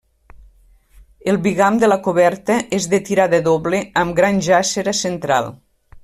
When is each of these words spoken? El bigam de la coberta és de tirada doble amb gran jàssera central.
El 1.33 1.37
bigam 1.47 1.75
de 1.83 1.89
la 1.91 1.97
coberta 2.07 2.55
és 2.77 2.87
de 2.93 2.99
tirada 3.09 3.41
doble 3.51 3.83
amb 4.05 4.17
gran 4.21 4.41
jàssera 4.51 4.95
central. 5.05 5.53